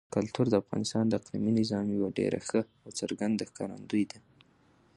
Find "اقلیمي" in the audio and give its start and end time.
1.19-1.51